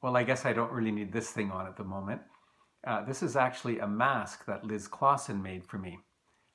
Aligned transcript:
Well, 0.00 0.16
I 0.16 0.22
guess 0.22 0.46
I 0.46 0.54
don't 0.54 0.72
really 0.72 0.90
need 0.90 1.12
this 1.12 1.30
thing 1.30 1.50
on 1.50 1.66
at 1.66 1.76
the 1.76 1.84
moment. 1.84 2.22
Uh, 2.86 3.04
this 3.04 3.22
is 3.22 3.36
actually 3.36 3.80
a 3.80 3.86
mask 3.86 4.46
that 4.46 4.64
Liz 4.64 4.88
Clausen 4.88 5.42
made 5.42 5.62
for 5.66 5.76
me. 5.76 5.98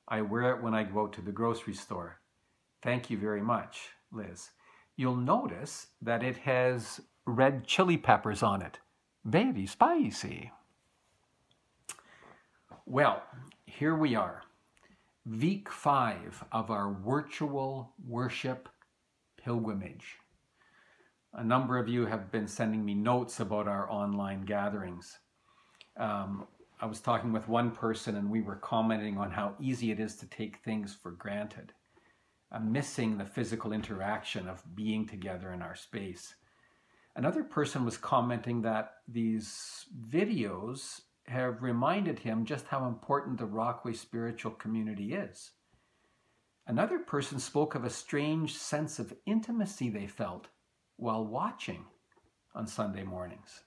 I 0.08 0.20
wear 0.22 0.50
it 0.50 0.60
when 0.60 0.74
I 0.74 0.82
go 0.82 1.02
out 1.02 1.12
to 1.12 1.20
the 1.20 1.30
grocery 1.30 1.74
store. 1.74 2.18
Thank 2.82 3.08
you 3.08 3.18
very 3.18 3.40
much, 3.40 3.90
Liz. 4.10 4.50
You'll 4.96 5.14
notice 5.14 5.86
that 6.00 6.24
it 6.24 6.38
has 6.38 7.00
red 7.24 7.64
chili 7.64 7.96
peppers 7.96 8.42
on 8.42 8.62
it. 8.62 8.80
Very 9.24 9.66
spicy. 9.66 10.50
Well, 12.84 13.22
here 13.64 13.94
we 13.94 14.16
are, 14.16 14.42
week 15.24 15.70
five 15.70 16.42
of 16.50 16.68
our 16.72 16.92
virtual 16.92 17.92
worship 18.04 18.68
pilgrimage. 19.36 20.18
A 21.34 21.42
number 21.42 21.78
of 21.78 21.88
you 21.88 22.04
have 22.04 22.30
been 22.30 22.46
sending 22.46 22.84
me 22.84 22.92
notes 22.92 23.40
about 23.40 23.66
our 23.66 23.90
online 23.90 24.42
gatherings. 24.42 25.18
Um, 25.96 26.46
I 26.78 26.84
was 26.84 27.00
talking 27.00 27.32
with 27.32 27.48
one 27.48 27.70
person 27.70 28.16
and 28.16 28.28
we 28.28 28.42
were 28.42 28.56
commenting 28.56 29.16
on 29.16 29.30
how 29.30 29.54
easy 29.58 29.90
it 29.90 29.98
is 29.98 30.16
to 30.16 30.26
take 30.26 30.58
things 30.58 30.94
for 30.94 31.12
granted, 31.12 31.72
uh, 32.50 32.58
missing 32.58 33.16
the 33.16 33.24
physical 33.24 33.72
interaction 33.72 34.46
of 34.46 34.62
being 34.74 35.06
together 35.06 35.54
in 35.54 35.62
our 35.62 35.74
space. 35.74 36.34
Another 37.16 37.44
person 37.44 37.86
was 37.86 37.96
commenting 37.96 38.60
that 38.62 38.96
these 39.08 39.86
videos 40.10 41.00
have 41.28 41.62
reminded 41.62 42.18
him 42.18 42.44
just 42.44 42.66
how 42.66 42.86
important 42.86 43.38
the 43.38 43.46
Rockway 43.46 43.94
spiritual 43.94 44.52
community 44.52 45.14
is. 45.14 45.52
Another 46.66 46.98
person 46.98 47.38
spoke 47.38 47.74
of 47.74 47.84
a 47.84 47.90
strange 47.90 48.54
sense 48.54 48.98
of 48.98 49.14
intimacy 49.24 49.88
they 49.88 50.06
felt 50.06 50.48
while 51.02 51.24
watching 51.24 51.84
on 52.54 52.64
Sunday 52.64 53.02
mornings. 53.02 53.64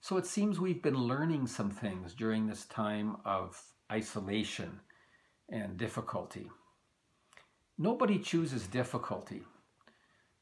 So 0.00 0.16
it 0.16 0.26
seems 0.26 0.58
we've 0.58 0.82
been 0.82 0.98
learning 0.98 1.46
some 1.46 1.70
things 1.70 2.14
during 2.14 2.46
this 2.46 2.64
time 2.64 3.16
of 3.24 3.62
isolation 3.90 4.80
and 5.48 5.76
difficulty. 5.76 6.50
Nobody 7.78 8.18
chooses 8.18 8.66
difficulty, 8.66 9.42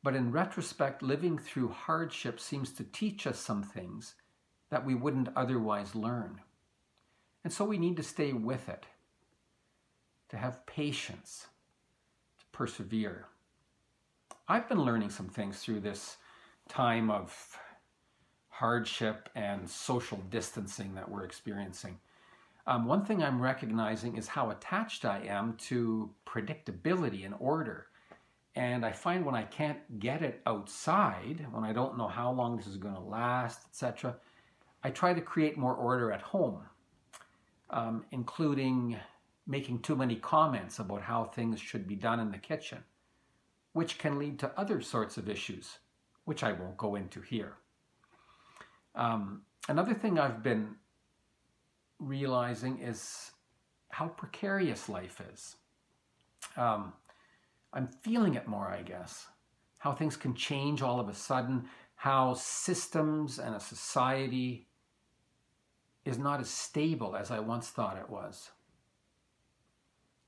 but 0.03 0.17
in 0.17 0.33
retrospect, 0.33 1.03
living 1.03 1.37
through 1.37 1.69
hardship 1.69 2.41
seems 2.41 2.73
to 2.73 2.85
teach 2.85 3.27
us 3.27 3.39
some 3.39 3.63
things 3.63 4.15
that 4.71 4.87
we 4.87 4.95
wouldn't 4.95 5.29
otherwise 5.37 5.95
learn. 5.95 6.41
And 7.45 7.53
so 7.53 7.67
we 7.67 7.77
need 7.77 7.99
to 7.99 8.03
stay 8.03 8.33
with 8.33 8.71
it, 8.71 8.87
to 10.31 10.39
have 10.39 10.65
patience, 10.65 11.49
to 12.39 12.47
persevere. 12.53 13.27
I've 14.49 14.69
been 14.69 14.85
learning 14.85 15.11
some 15.11 15.29
things 15.29 15.59
through 15.59 15.81
this 15.81 16.19
time 16.69 17.11
of 17.11 17.59
hardship 18.49 19.29
and 19.35 19.69
social 19.69 20.19
distancing 20.31 20.95
that 20.95 21.11
we're 21.11 21.25
experiencing. 21.25 21.99
Um, 22.69 22.87
one 22.87 23.05
thing 23.05 23.25
I'm 23.25 23.41
recognizing 23.41 24.17
is 24.17 24.29
how 24.29 24.51
attached 24.51 25.05
I 25.05 25.23
am 25.27 25.55
to 25.67 26.11
predictability 26.25 27.25
and 27.25 27.35
order. 27.41 27.89
And 28.55 28.87
I 28.87 28.93
find 28.93 29.27
when 29.27 29.35
I 29.35 29.43
can't 29.43 29.99
get 29.99 30.23
it 30.23 30.43
outside, 30.47 31.45
when 31.51 31.65
I 31.65 31.73
don't 31.73 31.99
know 31.99 32.09
how 32.09 32.31
long 32.31 32.57
this 32.57 32.69
is 32.69 32.77
going 32.77 32.95
to 32.95 33.01
last, 33.01 33.67
etc., 33.69 34.17
I 34.85 34.91
try 34.91 35.13
to 35.13 35.21
create 35.21 35.59
more 35.59 35.75
order 35.75 36.13
at 36.13 36.23
home, 36.23 36.61
um, 37.71 38.05
including 38.13 38.97
making 39.49 39.81
too 39.81 39.97
many 39.97 40.15
comments 40.17 40.79
about 40.79 41.03
how 41.03 41.25
things 41.25 41.61
should 41.61 41.89
be 41.89 41.97
done 41.97 42.21
in 42.21 42.31
the 42.31 42.39
kitchen, 42.39 42.79
which 43.77 43.99
can 43.99 44.19
lead 44.19 44.39
to 44.39 44.59
other 44.59 44.81
sorts 44.81 45.19
of 45.19 45.29
issues, 45.29 45.81
which 46.25 46.43
I 46.43 46.51
won't 46.53 46.79
go 46.79 46.95
into 46.95 47.21
here. 47.21 47.57
Um, 48.95 49.43
another 49.69 49.93
thing 49.93 50.19
I've 50.19 50.43
been 50.43 50.77
realizing 51.99 52.79
is 52.79 53.33
how 53.91 54.09
precarious 54.09 54.89
life 54.89 55.21
is. 55.31 55.57
Um, 56.57 56.95
I'm 57.75 57.89
feeling 58.03 58.33
it 58.33 58.49
more, 58.49 58.67
I 58.67 58.81
guess. 58.81 59.27
How 59.77 59.93
things 59.93 60.17
can 60.17 60.35
change 60.35 60.81
all 60.81 60.99
of 60.99 61.11
a 61.11 61.15
sudden, 61.15 61.69
how 61.97 62.33
systems 62.33 63.39
and 63.39 63.55
a 63.55 63.61
society 63.61 64.69
is 66.07 66.17
not 66.17 66.41
as 66.41 66.49
stable 66.49 67.15
as 67.15 67.31
I 67.31 67.41
once 67.41 67.69
thought 67.69 67.99
it 67.99 68.09
was. 68.09 68.53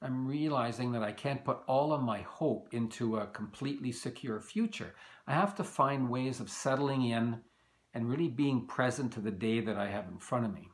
I'm 0.00 0.26
realizing 0.26 0.92
that 0.92 1.02
I 1.02 1.12
can't 1.12 1.44
put 1.44 1.60
all 1.66 1.92
of 1.92 2.02
my 2.02 2.20
hope 2.20 2.68
into 2.72 3.16
a 3.16 3.26
completely 3.26 3.90
secure 3.90 4.40
future. 4.40 4.94
I 5.26 5.32
have 5.32 5.54
to 5.56 5.64
find 5.64 6.08
ways 6.08 6.40
of 6.40 6.50
settling 6.50 7.02
in 7.02 7.40
and 7.94 8.08
really 8.08 8.28
being 8.28 8.66
present 8.66 9.12
to 9.14 9.20
the 9.20 9.30
day 9.30 9.60
that 9.60 9.76
I 9.76 9.88
have 9.88 10.06
in 10.08 10.18
front 10.18 10.44
of 10.44 10.54
me. 10.54 10.68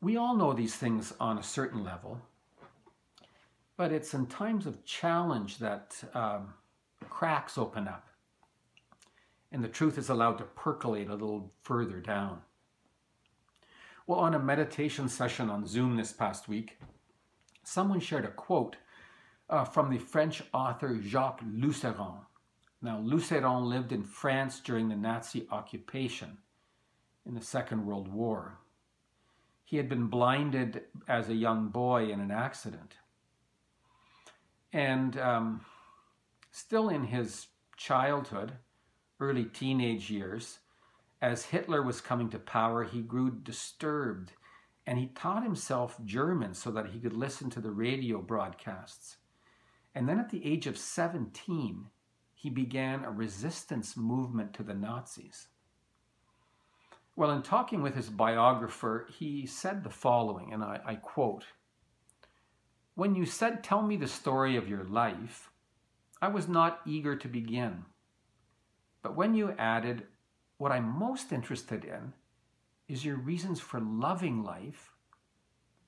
We 0.00 0.16
all 0.16 0.36
know 0.36 0.52
these 0.52 0.76
things 0.76 1.12
on 1.20 1.38
a 1.38 1.42
certain 1.42 1.84
level, 1.84 2.20
but 3.76 3.92
it's 3.92 4.14
in 4.14 4.26
times 4.26 4.66
of 4.66 4.84
challenge 4.84 5.58
that 5.58 6.02
um, 6.14 6.54
cracks 7.10 7.58
open 7.58 7.88
up 7.88 8.06
and 9.52 9.62
the 9.62 9.68
truth 9.68 9.96
is 9.96 10.08
allowed 10.08 10.38
to 10.38 10.44
percolate 10.44 11.08
a 11.08 11.14
little 11.14 11.52
further 11.62 12.00
down. 12.00 12.40
Well, 14.06 14.20
on 14.20 14.34
a 14.34 14.38
meditation 14.38 15.08
session 15.08 15.50
on 15.50 15.66
Zoom 15.66 15.96
this 15.96 16.12
past 16.12 16.48
week, 16.48 16.78
someone 17.66 17.98
shared 17.98 18.24
a 18.24 18.28
quote 18.28 18.76
uh, 19.50 19.64
from 19.64 19.90
the 19.90 19.98
French 19.98 20.42
author 20.54 20.98
Jacques 21.02 21.42
Lusseyran. 21.44 22.20
Now, 22.80 23.00
Lusseyran 23.00 23.66
lived 23.66 23.90
in 23.90 24.04
France 24.04 24.60
during 24.60 24.88
the 24.88 24.96
Nazi 24.96 25.48
occupation 25.50 26.38
in 27.26 27.34
the 27.34 27.40
Second 27.40 27.84
World 27.84 28.06
War. 28.06 28.58
He 29.64 29.78
had 29.78 29.88
been 29.88 30.06
blinded 30.06 30.82
as 31.08 31.28
a 31.28 31.34
young 31.34 31.68
boy 31.68 32.10
in 32.10 32.20
an 32.20 32.30
accident. 32.30 32.94
And 34.72 35.18
um, 35.18 35.62
still 36.52 36.88
in 36.88 37.04
his 37.04 37.48
childhood, 37.76 38.52
early 39.18 39.44
teenage 39.44 40.08
years, 40.08 40.60
as 41.20 41.46
Hitler 41.46 41.82
was 41.82 42.00
coming 42.00 42.28
to 42.30 42.38
power, 42.38 42.84
he 42.84 43.00
grew 43.00 43.30
disturbed 43.30 44.32
and 44.86 44.98
he 44.98 45.06
taught 45.08 45.42
himself 45.42 45.98
German 46.04 46.54
so 46.54 46.70
that 46.70 46.86
he 46.86 47.00
could 47.00 47.12
listen 47.12 47.50
to 47.50 47.60
the 47.60 47.72
radio 47.72 48.20
broadcasts. 48.20 49.16
And 49.94 50.08
then 50.08 50.20
at 50.20 50.30
the 50.30 50.44
age 50.46 50.66
of 50.66 50.78
17, 50.78 51.86
he 52.34 52.50
began 52.50 53.04
a 53.04 53.10
resistance 53.10 53.96
movement 53.96 54.52
to 54.54 54.62
the 54.62 54.74
Nazis. 54.74 55.48
Well, 57.16 57.30
in 57.30 57.42
talking 57.42 57.82
with 57.82 57.94
his 57.94 58.10
biographer, 58.10 59.08
he 59.10 59.46
said 59.46 59.82
the 59.82 59.90
following, 59.90 60.52
and 60.52 60.62
I, 60.62 60.80
I 60.84 60.94
quote 60.96 61.46
When 62.94 63.14
you 63.14 63.24
said, 63.24 63.64
Tell 63.64 63.82
me 63.82 63.96
the 63.96 64.06
story 64.06 64.56
of 64.56 64.68
your 64.68 64.84
life, 64.84 65.50
I 66.20 66.28
was 66.28 66.46
not 66.46 66.80
eager 66.86 67.16
to 67.16 67.28
begin. 67.28 67.86
But 69.02 69.16
when 69.16 69.34
you 69.34 69.54
added, 69.58 70.04
what 70.58 70.72
I'm 70.72 70.98
most 70.98 71.32
interested 71.32 71.84
in 71.84 72.12
is 72.88 73.04
your 73.04 73.16
reasons 73.16 73.60
for 73.60 73.80
loving 73.80 74.42
life, 74.42 74.92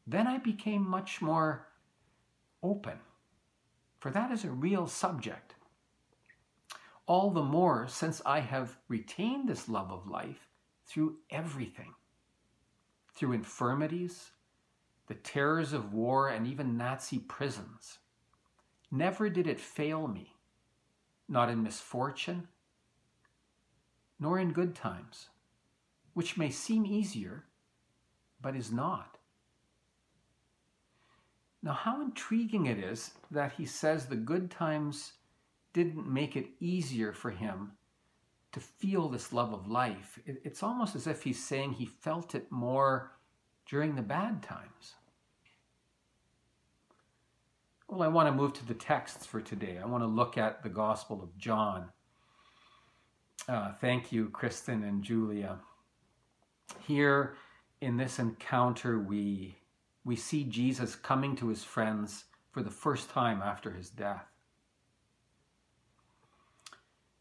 then 0.06 0.26
I 0.26 0.38
became 0.38 0.88
much 0.88 1.20
more 1.20 1.68
open. 2.62 2.98
For 4.00 4.10
that 4.10 4.30
is 4.30 4.44
a 4.44 4.50
real 4.50 4.86
subject. 4.86 5.54
All 7.06 7.30
the 7.30 7.42
more 7.42 7.86
since 7.88 8.20
I 8.24 8.40
have 8.40 8.76
retained 8.88 9.48
this 9.48 9.68
love 9.68 9.90
of 9.90 10.06
life 10.06 10.48
through 10.86 11.16
everything 11.30 11.94
through 13.18 13.32
infirmities, 13.32 14.30
the 15.08 15.14
terrors 15.14 15.72
of 15.72 15.92
war, 15.92 16.28
and 16.28 16.46
even 16.46 16.76
Nazi 16.76 17.18
prisons. 17.18 17.98
Never 18.92 19.28
did 19.28 19.48
it 19.48 19.58
fail 19.58 20.06
me, 20.06 20.36
not 21.28 21.50
in 21.50 21.64
misfortune, 21.64 22.46
nor 24.20 24.38
in 24.38 24.52
good 24.52 24.76
times, 24.76 25.30
which 26.18 26.36
may 26.36 26.50
seem 26.50 26.84
easier, 26.84 27.44
but 28.40 28.56
is 28.56 28.72
not. 28.72 29.18
Now, 31.62 31.74
how 31.74 32.02
intriguing 32.02 32.66
it 32.66 32.76
is 32.76 33.12
that 33.30 33.52
he 33.52 33.64
says 33.64 34.06
the 34.06 34.16
good 34.16 34.50
times 34.50 35.12
didn't 35.72 36.12
make 36.12 36.34
it 36.34 36.48
easier 36.58 37.12
for 37.12 37.30
him 37.30 37.70
to 38.50 38.58
feel 38.58 39.08
this 39.08 39.32
love 39.32 39.52
of 39.52 39.68
life. 39.68 40.18
It's 40.26 40.64
almost 40.64 40.96
as 40.96 41.06
if 41.06 41.22
he's 41.22 41.40
saying 41.40 41.74
he 41.74 41.86
felt 41.86 42.34
it 42.34 42.50
more 42.50 43.12
during 43.70 43.94
the 43.94 44.02
bad 44.02 44.42
times. 44.42 44.94
Well, 47.88 48.02
I 48.02 48.08
want 48.08 48.26
to 48.26 48.32
move 48.32 48.54
to 48.54 48.66
the 48.66 48.74
texts 48.74 49.24
for 49.24 49.40
today. 49.40 49.78
I 49.80 49.86
want 49.86 50.02
to 50.02 50.08
look 50.08 50.36
at 50.36 50.64
the 50.64 50.68
Gospel 50.68 51.22
of 51.22 51.38
John. 51.38 51.90
Uh, 53.48 53.70
thank 53.74 54.10
you, 54.10 54.30
Kristen 54.30 54.82
and 54.82 55.04
Julia. 55.04 55.60
Here 56.86 57.34
in 57.80 57.96
this 57.96 58.18
encounter, 58.18 58.98
we, 58.98 59.56
we 60.04 60.16
see 60.16 60.44
Jesus 60.44 60.94
coming 60.94 61.36
to 61.36 61.48
his 61.48 61.64
friends 61.64 62.24
for 62.50 62.62
the 62.62 62.70
first 62.70 63.10
time 63.10 63.42
after 63.42 63.72
his 63.72 63.90
death. 63.90 64.26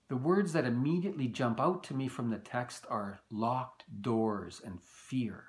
The 0.09 0.17
words 0.17 0.53
that 0.53 0.65
immediately 0.65 1.27
jump 1.27 1.59
out 1.59 1.83
to 1.85 1.93
me 1.93 2.07
from 2.07 2.29
the 2.29 2.37
text 2.37 2.85
are 2.89 3.19
locked 3.29 3.83
doors 4.01 4.61
and 4.63 4.81
fear. 4.81 5.43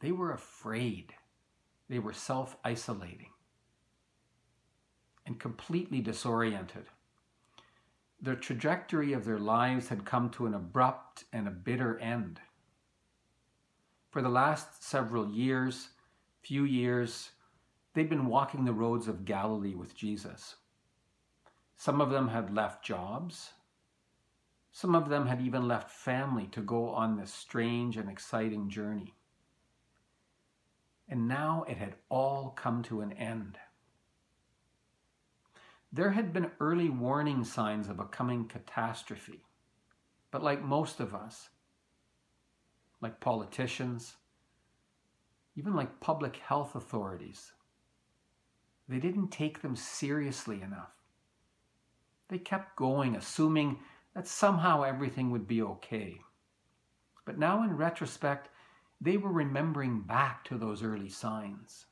They 0.00 0.12
were 0.12 0.32
afraid. 0.32 1.14
They 1.88 1.98
were 1.98 2.12
self 2.12 2.56
isolating 2.64 3.30
and 5.24 5.40
completely 5.40 6.00
disoriented. 6.00 6.84
The 8.20 8.36
trajectory 8.36 9.12
of 9.12 9.24
their 9.24 9.38
lives 9.38 9.88
had 9.88 10.04
come 10.04 10.30
to 10.30 10.46
an 10.46 10.54
abrupt 10.54 11.24
and 11.32 11.48
a 11.48 11.50
bitter 11.50 11.98
end. 11.98 12.40
For 14.16 14.22
the 14.22 14.30
last 14.30 14.82
several 14.82 15.28
years, 15.30 15.90
few 16.40 16.64
years, 16.64 17.32
they'd 17.92 18.08
been 18.08 18.24
walking 18.24 18.64
the 18.64 18.72
roads 18.72 19.08
of 19.08 19.26
Galilee 19.26 19.74
with 19.74 19.94
Jesus. 19.94 20.54
Some 21.76 22.00
of 22.00 22.08
them 22.08 22.28
had 22.28 22.54
left 22.54 22.82
jobs. 22.82 23.50
Some 24.72 24.94
of 24.94 25.10
them 25.10 25.26
had 25.26 25.42
even 25.42 25.68
left 25.68 25.90
family 25.90 26.46
to 26.52 26.62
go 26.62 26.88
on 26.88 27.18
this 27.18 27.30
strange 27.30 27.98
and 27.98 28.08
exciting 28.08 28.70
journey. 28.70 29.12
And 31.10 31.28
now 31.28 31.66
it 31.68 31.76
had 31.76 31.96
all 32.08 32.54
come 32.56 32.82
to 32.84 33.02
an 33.02 33.12
end. 33.12 33.58
There 35.92 36.12
had 36.12 36.32
been 36.32 36.52
early 36.58 36.88
warning 36.88 37.44
signs 37.44 37.86
of 37.86 38.00
a 38.00 38.06
coming 38.06 38.48
catastrophe. 38.48 39.44
But 40.30 40.42
like 40.42 40.62
most 40.62 41.00
of 41.00 41.14
us, 41.14 41.50
like 43.06 43.20
politicians, 43.20 44.16
even 45.54 45.76
like 45.76 46.00
public 46.00 46.38
health 46.38 46.74
authorities, 46.74 47.52
they 48.88 48.98
didn't 48.98 49.28
take 49.30 49.62
them 49.62 49.76
seriously 49.76 50.60
enough. 50.60 50.90
They 52.28 52.38
kept 52.38 52.74
going, 52.74 53.14
assuming 53.14 53.78
that 54.16 54.26
somehow 54.26 54.82
everything 54.82 55.30
would 55.30 55.46
be 55.46 55.62
okay. 55.62 56.18
But 57.24 57.38
now, 57.38 57.62
in 57.62 57.76
retrospect, 57.76 58.48
they 59.00 59.16
were 59.16 59.30
remembering 59.30 60.00
back 60.00 60.44
to 60.46 60.58
those 60.58 60.82
early 60.82 61.08
signs 61.08 61.86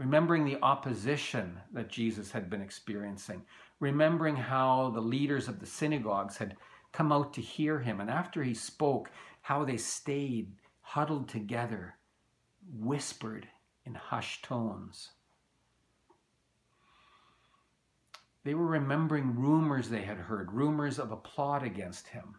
remembering 0.00 0.46
the 0.46 0.58
opposition 0.62 1.60
that 1.74 1.90
Jesus 1.90 2.32
had 2.32 2.48
been 2.48 2.62
experiencing, 2.62 3.42
remembering 3.80 4.34
how 4.34 4.88
the 4.94 5.00
leaders 5.00 5.46
of 5.46 5.60
the 5.60 5.66
synagogues 5.66 6.38
had 6.38 6.56
come 6.92 7.12
out 7.12 7.32
to 7.34 7.40
hear 7.40 7.80
him, 7.80 8.00
and 8.00 8.10
after 8.10 8.42
he 8.42 8.54
spoke, 8.54 9.10
how 9.42 9.64
they 9.64 9.76
stayed 9.76 10.52
huddled 10.80 11.28
together, 11.28 11.94
whispered 12.72 13.48
in 13.84 13.94
hushed 13.94 14.44
tones. 14.44 15.10
They 18.44 18.54
were 18.54 18.66
remembering 18.66 19.36
rumors 19.36 19.88
they 19.88 20.02
had 20.02 20.16
heard, 20.16 20.52
rumors 20.52 20.98
of 20.98 21.12
a 21.12 21.16
plot 21.16 21.62
against 21.62 22.08
him. 22.08 22.36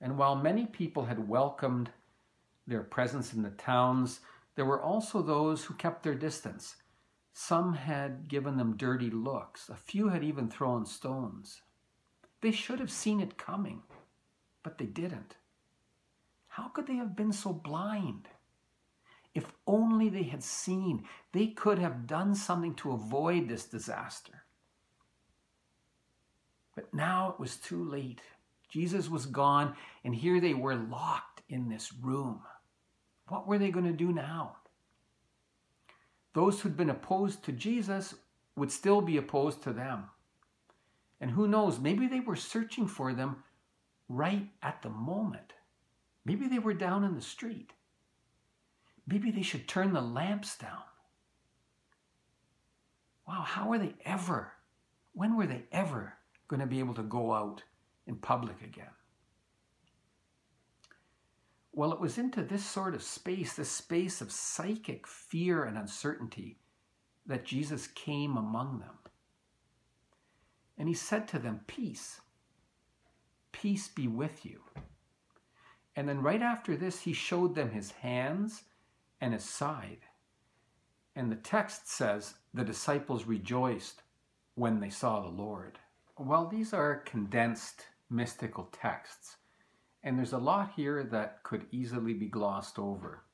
And 0.00 0.16
while 0.16 0.36
many 0.36 0.66
people 0.66 1.04
had 1.04 1.28
welcomed 1.28 1.90
their 2.66 2.82
presence 2.82 3.32
in 3.34 3.42
the 3.42 3.50
towns, 3.50 4.20
there 4.54 4.64
were 4.64 4.82
also 4.82 5.22
those 5.22 5.64
who 5.64 5.74
kept 5.74 6.02
their 6.02 6.14
distance. 6.14 6.76
Some 7.32 7.74
had 7.74 8.28
given 8.28 8.56
them 8.56 8.76
dirty 8.76 9.10
looks. 9.10 9.68
A 9.68 9.76
few 9.76 10.08
had 10.08 10.24
even 10.24 10.48
thrown 10.48 10.86
stones. 10.86 11.62
They 12.40 12.52
should 12.52 12.78
have 12.78 12.90
seen 12.90 13.20
it 13.20 13.36
coming, 13.36 13.82
but 14.62 14.78
they 14.78 14.86
didn't. 14.86 15.36
How 16.48 16.68
could 16.68 16.86
they 16.86 16.96
have 16.96 17.16
been 17.16 17.32
so 17.32 17.52
blind? 17.52 18.28
If 19.34 19.52
only 19.66 20.08
they 20.08 20.24
had 20.24 20.42
seen, 20.42 21.04
they 21.32 21.48
could 21.48 21.78
have 21.78 22.06
done 22.06 22.34
something 22.34 22.74
to 22.76 22.92
avoid 22.92 23.48
this 23.48 23.64
disaster. 23.64 24.44
But 26.74 26.92
now 26.94 27.30
it 27.30 27.40
was 27.40 27.56
too 27.56 27.84
late. 27.84 28.20
Jesus 28.68 29.08
was 29.08 29.26
gone, 29.26 29.74
and 30.04 30.14
here 30.14 30.40
they 30.40 30.54
were 30.54 30.76
locked 30.76 31.42
in 31.48 31.68
this 31.68 31.92
room. 31.92 32.40
What 33.28 33.46
were 33.46 33.58
they 33.58 33.70
going 33.70 33.86
to 33.86 33.92
do 33.92 34.12
now? 34.12 34.56
Those 36.34 36.60
who'd 36.60 36.76
been 36.76 36.90
opposed 36.90 37.42
to 37.44 37.52
Jesus 37.52 38.14
would 38.56 38.70
still 38.70 39.00
be 39.00 39.16
opposed 39.16 39.62
to 39.62 39.72
them. 39.72 40.04
And 41.20 41.30
who 41.32 41.48
knows, 41.48 41.78
maybe 41.78 42.06
they 42.06 42.20
were 42.20 42.36
searching 42.36 42.86
for 42.86 43.12
them 43.12 43.42
right 44.08 44.48
at 44.62 44.82
the 44.82 44.90
moment. 44.90 45.52
Maybe 46.24 46.46
they 46.46 46.58
were 46.58 46.74
down 46.74 47.04
in 47.04 47.14
the 47.14 47.20
street. 47.20 47.72
Maybe 49.06 49.30
they 49.30 49.42
should 49.42 49.66
turn 49.66 49.92
the 49.92 50.00
lamps 50.00 50.56
down. 50.56 50.82
Wow, 53.26 53.42
how 53.42 53.72
are 53.72 53.78
they 53.78 53.94
ever, 54.04 54.52
when 55.12 55.36
were 55.36 55.46
they 55.46 55.64
ever 55.72 56.14
going 56.46 56.60
to 56.60 56.66
be 56.66 56.78
able 56.78 56.94
to 56.94 57.02
go 57.02 57.32
out 57.32 57.62
in 58.06 58.16
public 58.16 58.62
again? 58.62 58.86
Well, 61.72 61.92
it 61.92 62.00
was 62.00 62.18
into 62.18 62.42
this 62.42 62.64
sort 62.64 62.94
of 62.94 63.02
space, 63.02 63.54
this 63.54 63.70
space 63.70 64.20
of 64.20 64.32
psychic 64.32 65.06
fear 65.06 65.64
and 65.64 65.76
uncertainty, 65.76 66.58
that 67.26 67.44
Jesus 67.44 67.86
came 67.88 68.36
among 68.36 68.80
them. 68.80 69.07
And 70.78 70.88
he 70.88 70.94
said 70.94 71.26
to 71.28 71.38
them, 71.38 71.60
Peace, 71.66 72.20
peace 73.52 73.88
be 73.88 74.06
with 74.06 74.46
you. 74.46 74.60
And 75.96 76.08
then 76.08 76.22
right 76.22 76.42
after 76.42 76.76
this, 76.76 77.00
he 77.00 77.12
showed 77.12 77.56
them 77.56 77.70
his 77.70 77.90
hands 77.90 78.62
and 79.20 79.34
his 79.34 79.44
side. 79.44 80.06
And 81.16 81.32
the 81.32 81.36
text 81.36 81.88
says, 81.88 82.34
the 82.54 82.64
disciples 82.64 83.24
rejoiced 83.24 84.02
when 84.54 84.78
they 84.78 84.90
saw 84.90 85.20
the 85.20 85.28
Lord. 85.28 85.78
Well, 86.16 86.46
these 86.46 86.72
are 86.72 87.02
condensed 87.04 87.86
mystical 88.10 88.68
texts. 88.72 89.36
And 90.04 90.16
there's 90.16 90.32
a 90.32 90.38
lot 90.38 90.72
here 90.76 91.02
that 91.04 91.42
could 91.42 91.66
easily 91.72 92.14
be 92.14 92.26
glossed 92.26 92.78
over. 92.78 93.24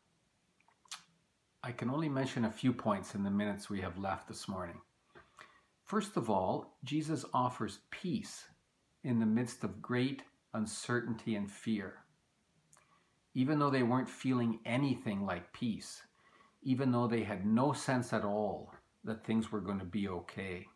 I 1.62 1.72
can 1.72 1.90
only 1.90 2.08
mention 2.08 2.46
a 2.46 2.50
few 2.50 2.72
points 2.72 3.14
in 3.14 3.22
the 3.22 3.30
minutes 3.30 3.68
we 3.68 3.82
have 3.82 3.98
left 3.98 4.28
this 4.28 4.48
morning. 4.48 4.80
First 5.94 6.16
of 6.16 6.28
all, 6.28 6.76
Jesus 6.82 7.24
offers 7.32 7.78
peace 7.92 8.46
in 9.04 9.20
the 9.20 9.26
midst 9.26 9.62
of 9.62 9.80
great 9.80 10.22
uncertainty 10.52 11.36
and 11.36 11.48
fear. 11.48 11.98
Even 13.32 13.60
though 13.60 13.70
they 13.70 13.84
weren't 13.84 14.08
feeling 14.08 14.58
anything 14.66 15.24
like 15.24 15.52
peace, 15.52 16.02
even 16.64 16.90
though 16.90 17.06
they 17.06 17.22
had 17.22 17.46
no 17.46 17.72
sense 17.72 18.12
at 18.12 18.24
all 18.24 18.74
that 19.04 19.24
things 19.24 19.52
were 19.52 19.60
going 19.60 19.78
to 19.78 19.84
be 19.84 20.08
okay. 20.08 20.66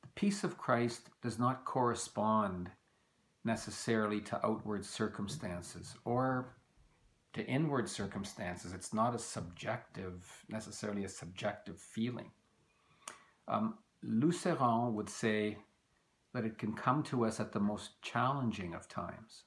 The 0.00 0.08
peace 0.14 0.42
of 0.42 0.56
Christ 0.56 1.10
does 1.20 1.38
not 1.38 1.66
correspond 1.66 2.70
necessarily 3.44 4.22
to 4.22 4.46
outward 4.46 4.86
circumstances 4.86 5.96
or 6.06 6.56
to 7.34 7.44
inward 7.44 7.90
circumstances. 7.90 8.72
It's 8.72 8.94
not 8.94 9.14
a 9.14 9.18
subjective, 9.18 10.46
necessarily 10.48 11.04
a 11.04 11.10
subjective 11.10 11.78
feeling. 11.78 12.30
Um, 13.50 13.74
Lusseyran 14.02 14.92
would 14.92 15.10
say 15.10 15.58
that 16.32 16.46
it 16.46 16.56
can 16.56 16.72
come 16.72 17.02
to 17.02 17.26
us 17.26 17.40
at 17.40 17.52
the 17.52 17.60
most 17.60 18.00
challenging 18.00 18.72
of 18.74 18.88
times. 18.88 19.42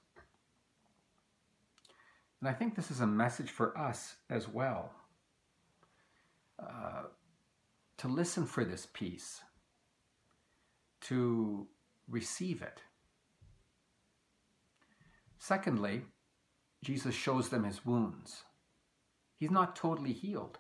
And 2.40 2.50
I 2.50 2.54
think 2.54 2.76
this 2.76 2.92
is 2.92 3.00
a 3.00 3.08
message 3.08 3.50
for 3.50 3.76
us 3.76 4.18
as 4.30 4.48
well. 4.48 4.92
Uh, 6.62 7.04
to 7.98 8.08
listen 8.08 8.46
for 8.46 8.64
this 8.64 8.88
peace, 8.94 9.42
to 11.02 11.68
receive 12.08 12.62
it 12.62 12.82
Secondly, 15.44 16.04
Jesus 16.86 17.14
shows 17.14 17.50
them 17.50 17.66
his 17.66 17.86
wounds. 17.86 18.44
He's 19.36 19.52
not 19.52 19.76
totally 19.76 20.14
healed. 20.14 20.60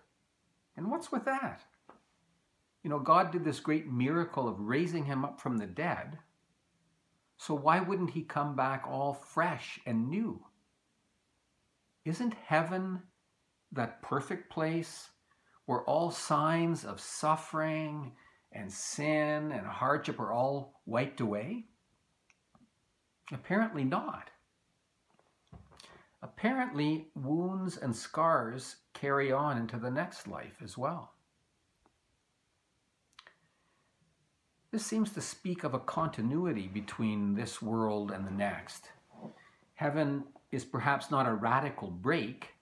And 0.76 0.92
what's 0.92 1.10
with 1.10 1.24
that? 1.24 1.62
You 2.84 2.90
know, 2.90 3.00
God 3.00 3.32
did 3.32 3.46
this 3.46 3.62
great 3.62 3.90
miracle 3.90 4.48
of 4.48 4.60
raising 4.60 5.06
him 5.06 5.24
up 5.24 5.40
from 5.40 5.58
the 5.58 5.66
dead. 5.66 6.20
So 7.38 7.54
why 7.54 7.80
wouldn't 7.80 8.12
he 8.12 8.24
come 8.24 8.56
back 8.56 8.84
all 8.86 9.14
fresh 9.14 9.80
and 9.86 10.10
new? 10.10 10.46
Isn't 12.06 12.34
heaven 12.46 13.02
that 13.72 14.02
perfect 14.02 14.52
place 14.52 15.10
where 15.66 15.82
all 15.84 16.12
signs 16.12 16.84
of 16.84 17.00
suffering 17.00 18.12
and 18.52 18.72
sin 18.72 19.52
and 19.52 19.66
hardship 19.66 20.20
are 20.20 20.34
all 20.34 20.82
wiped 20.86 21.22
away? 21.22 21.66
Apparently 23.32 23.86
not. 23.86 24.30
Apparently, 26.22 27.08
wounds 27.16 27.78
and 27.78 27.96
scars 27.96 28.78
carry 28.94 29.32
on 29.32 29.58
into 29.58 29.78
the 29.78 29.92
next 29.92 30.28
life 30.28 30.56
as 30.62 30.78
well. 30.78 31.14
This 34.74 34.84
seems 34.88 35.12
to 35.12 35.22
speak 35.22 35.64
of 35.64 35.76
a 35.76 35.80
continuity 35.80 36.68
between 36.68 37.36
this 37.36 37.62
world 37.62 38.10
and 38.10 38.26
the 38.26 38.32
next. 38.32 38.90
Heaven 39.76 40.24
is 40.52 40.66
perhaps 40.66 41.12
not 41.12 41.28
a 41.28 41.34
radical 41.36 41.92
break, 41.92 42.56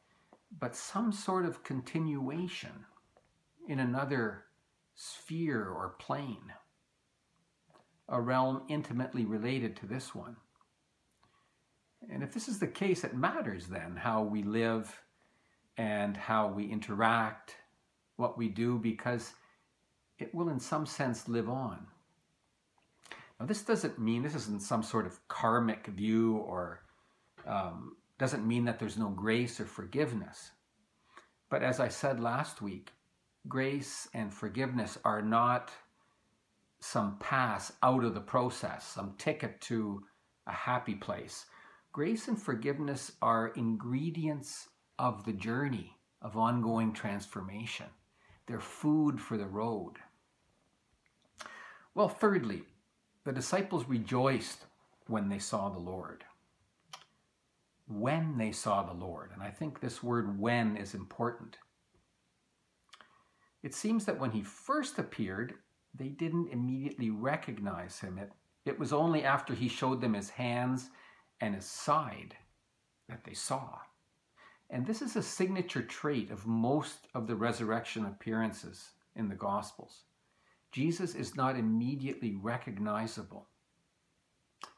but 0.59 0.75
some 0.75 1.13
sort 1.13 1.45
of 1.45 1.63
continuation 1.63 2.85
in 3.69 3.79
another 3.79 4.43
sphere 4.93 5.69
or 5.69 5.95
plane. 5.99 6.51
a 8.09 8.19
realm 8.19 8.63
intimately 8.67 9.23
related 9.25 9.75
to 9.77 9.87
this 9.87 10.13
one. 10.13 10.35
And 12.11 12.21
if 12.21 12.33
this 12.33 12.49
is 12.49 12.59
the 12.59 12.67
case, 12.67 13.05
it 13.05 13.15
matters 13.15 13.67
then 13.67 13.95
how 13.95 14.21
we 14.21 14.43
live 14.43 15.01
and 15.77 16.17
how 16.17 16.49
we 16.49 16.65
interact, 16.65 17.55
what 18.17 18.37
we 18.37 18.49
do, 18.49 18.77
because 18.77 19.31
it 20.19 20.35
will, 20.35 20.49
in 20.49 20.59
some 20.59 20.85
sense, 20.85 21.29
live 21.29 21.47
on. 21.47 21.87
Now, 23.41 23.47
this 23.47 23.63
doesn't 23.63 23.97
mean 23.97 24.21
this 24.21 24.35
isn't 24.35 24.61
some 24.61 24.83
sort 24.83 25.07
of 25.07 25.27
karmic 25.27 25.87
view 25.87 26.35
or 26.37 26.83
um, 27.47 27.95
doesn't 28.19 28.47
mean 28.47 28.65
that 28.65 28.77
there's 28.77 28.99
no 28.99 29.09
grace 29.09 29.59
or 29.59 29.65
forgiveness. 29.65 30.51
But 31.49 31.63
as 31.63 31.79
I 31.79 31.87
said 31.87 32.19
last 32.19 32.61
week, 32.61 32.91
grace 33.47 34.07
and 34.13 34.31
forgiveness 34.31 34.99
are 35.03 35.23
not 35.23 35.71
some 36.81 37.17
pass 37.17 37.73
out 37.81 38.03
of 38.03 38.13
the 38.13 38.21
process, 38.21 38.85
some 38.85 39.15
ticket 39.17 39.59
to 39.61 40.03
a 40.45 40.51
happy 40.51 40.93
place. 40.93 41.47
Grace 41.91 42.27
and 42.27 42.39
forgiveness 42.39 43.13
are 43.23 43.53
ingredients 43.55 44.69
of 44.99 45.25
the 45.25 45.33
journey 45.33 45.97
of 46.21 46.37
ongoing 46.37 46.93
transformation. 46.93 47.87
They're 48.45 48.59
food 48.59 49.19
for 49.19 49.35
the 49.35 49.47
road. 49.47 49.93
Well, 51.95 52.07
thirdly, 52.07 52.65
the 53.23 53.31
disciples 53.31 53.85
rejoiced 53.87 54.65
when 55.07 55.29
they 55.29 55.39
saw 55.39 55.69
the 55.69 55.79
Lord. 55.79 56.23
When 57.87 58.37
they 58.37 58.51
saw 58.51 58.83
the 58.83 58.93
Lord. 58.93 59.31
And 59.33 59.43
I 59.43 59.49
think 59.49 59.79
this 59.79 60.01
word 60.01 60.39
when 60.39 60.77
is 60.77 60.93
important. 60.93 61.57
It 63.63 63.75
seems 63.75 64.05
that 64.05 64.19
when 64.19 64.31
he 64.31 64.41
first 64.41 64.97
appeared, 64.97 65.55
they 65.93 66.07
didn't 66.07 66.51
immediately 66.51 67.09
recognize 67.09 67.99
him. 67.99 68.17
It, 68.17 68.31
it 68.65 68.79
was 68.79 68.93
only 68.93 69.23
after 69.23 69.53
he 69.53 69.67
showed 69.67 70.01
them 70.01 70.13
his 70.13 70.29
hands 70.29 70.89
and 71.39 71.53
his 71.53 71.65
side 71.65 72.35
that 73.09 73.23
they 73.23 73.33
saw. 73.33 73.79
And 74.69 74.87
this 74.87 75.01
is 75.01 75.15
a 75.15 75.21
signature 75.21 75.81
trait 75.81 76.31
of 76.31 76.47
most 76.47 77.07
of 77.13 77.27
the 77.27 77.35
resurrection 77.35 78.05
appearances 78.05 78.91
in 79.15 79.27
the 79.27 79.35
Gospels. 79.35 80.03
Jesus 80.71 81.15
is 81.15 81.35
not 81.35 81.57
immediately 81.57 82.35
recognizable. 82.35 83.47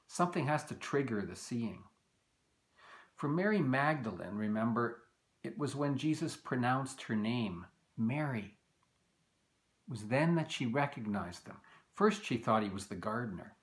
Something 0.07 0.47
has 0.47 0.63
to 0.65 0.75
trigger 0.75 1.21
the 1.21 1.35
seeing. 1.35 1.83
For 3.15 3.27
Mary 3.27 3.61
Magdalene, 3.61 4.35
remember, 4.35 5.03
it 5.43 5.57
was 5.57 5.75
when 5.75 5.97
Jesus 5.97 6.35
pronounced 6.35 7.03
her 7.03 7.15
name, 7.15 7.65
Mary. 7.95 8.55
It 9.87 9.91
was 9.91 10.07
then 10.07 10.35
that 10.35 10.51
she 10.51 10.65
recognized 10.65 11.47
him. 11.47 11.57
First, 11.93 12.25
she 12.25 12.37
thought 12.37 12.63
he 12.63 12.69
was 12.69 12.87
the 12.87 12.95
gardener. 12.95 13.55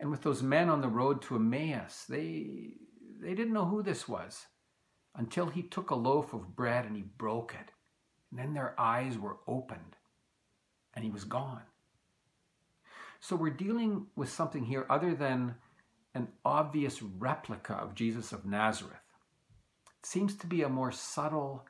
And 0.00 0.10
with 0.10 0.22
those 0.22 0.42
men 0.42 0.70
on 0.70 0.80
the 0.80 0.88
road 0.88 1.20
to 1.22 1.36
Emmaus, 1.36 2.04
they, 2.08 2.74
they 3.20 3.34
didn't 3.34 3.52
know 3.52 3.66
who 3.66 3.82
this 3.82 4.08
was 4.08 4.46
until 5.16 5.48
he 5.48 5.62
took 5.62 5.90
a 5.90 5.94
loaf 5.94 6.32
of 6.32 6.56
bread 6.56 6.86
and 6.86 6.96
he 6.96 7.02
broke 7.02 7.52
it. 7.52 7.72
And 8.30 8.38
then 8.38 8.54
their 8.54 8.74
eyes 8.80 9.18
were 9.18 9.38
opened 9.46 9.97
and 10.98 11.04
he 11.04 11.12
was 11.12 11.22
gone. 11.22 11.62
So 13.20 13.36
we're 13.36 13.50
dealing 13.50 14.06
with 14.16 14.32
something 14.32 14.64
here 14.64 14.84
other 14.90 15.14
than 15.14 15.54
an 16.12 16.26
obvious 16.44 17.00
replica 17.00 17.74
of 17.74 17.94
Jesus 17.94 18.32
of 18.32 18.44
Nazareth. 18.44 18.98
It 20.00 20.06
seems 20.06 20.34
to 20.34 20.48
be 20.48 20.62
a 20.62 20.68
more 20.68 20.90
subtle 20.90 21.64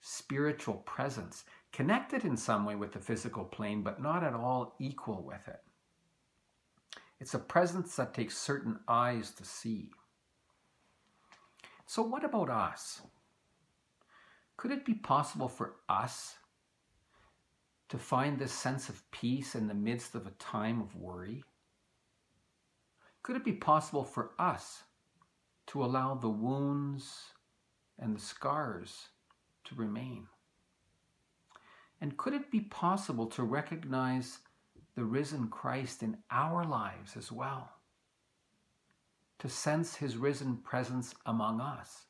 spiritual 0.00 0.76
presence, 0.76 1.44
connected 1.70 2.24
in 2.24 2.38
some 2.38 2.64
way 2.64 2.74
with 2.74 2.92
the 2.92 2.98
physical 2.98 3.44
plane, 3.44 3.82
but 3.82 4.00
not 4.00 4.24
at 4.24 4.32
all 4.32 4.74
equal 4.78 5.22
with 5.22 5.46
it. 5.46 5.60
It's 7.20 7.34
a 7.34 7.38
presence 7.38 7.94
that 7.96 8.14
takes 8.14 8.38
certain 8.38 8.78
eyes 8.88 9.32
to 9.32 9.44
see. 9.44 9.90
So, 11.84 12.00
what 12.00 12.24
about 12.24 12.48
us? 12.48 13.02
Could 14.56 14.70
it 14.70 14.86
be 14.86 14.94
possible 14.94 15.48
for 15.48 15.74
us 15.90 16.36
to 17.88 17.98
find 17.98 18.38
this 18.38 18.52
sense 18.52 18.88
of 18.88 19.10
peace 19.10 19.54
in 19.54 19.68
the 19.68 19.74
midst 19.74 20.14
of 20.14 20.26
a 20.26 20.32
time 20.32 20.80
of 20.80 20.96
worry? 20.96 21.44
Could 23.22 23.36
it 23.36 23.44
be 23.44 23.52
possible 23.52 24.04
for 24.04 24.32
us 24.38 24.82
to 25.68 25.84
allow 25.84 26.14
the 26.14 26.28
wounds 26.28 27.32
and 27.98 28.16
the 28.16 28.20
scars 28.20 29.08
to 29.64 29.74
remain? 29.74 30.26
And 32.00 32.16
could 32.16 32.34
it 32.34 32.50
be 32.50 32.60
possible 32.60 33.26
to 33.28 33.42
recognize 33.42 34.38
the 34.94 35.04
risen 35.04 35.48
Christ 35.48 36.02
in 36.02 36.18
our 36.30 36.64
lives 36.64 37.16
as 37.16 37.32
well? 37.32 37.70
to 39.44 39.50
sense 39.50 39.96
his 39.96 40.16
risen 40.16 40.56
presence 40.56 41.14
among 41.26 41.60
us? 41.60 42.06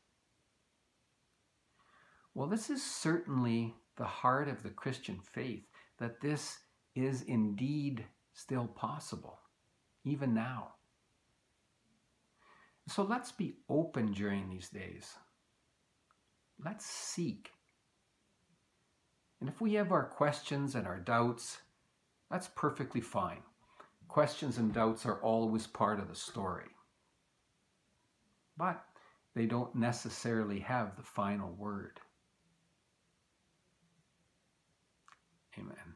Well, 2.32 2.46
this 2.46 2.70
is 2.70 2.80
certainly 2.80 3.74
the 3.96 4.04
heart 4.04 4.48
of 4.48 4.62
the 4.62 4.70
Christian 4.70 5.18
faith, 5.20 5.64
that 5.98 6.20
this 6.20 6.58
is 6.94 7.22
indeed 7.22 8.04
still 8.32 8.66
possible, 8.66 9.38
even 10.04 10.34
now. 10.34 10.74
So 12.88 13.02
let's 13.02 13.32
be 13.32 13.54
open 13.68 14.12
during 14.12 14.50
these 14.50 14.68
days. 14.68 15.14
Let's 16.62 16.84
seek. 16.84 17.50
And 19.40 19.48
if 19.48 19.60
we 19.60 19.74
have 19.74 19.92
our 19.92 20.04
questions 20.04 20.74
and 20.74 20.86
our 20.86 20.98
doubts, 20.98 21.58
that's 22.30 22.48
perfectly 22.54 23.00
fine. 23.00 23.42
Questions 24.08 24.58
and 24.58 24.72
doubts 24.72 25.06
are 25.06 25.20
always 25.22 25.66
part 25.66 25.98
of 25.98 26.08
the 26.08 26.14
story 26.14 26.74
but 28.56 28.84
they 29.34 29.46
don't 29.46 29.74
necessarily 29.74 30.60
have 30.60 30.96
the 30.96 31.02
final 31.02 31.52
word. 31.52 32.00
Amen. 35.58 35.94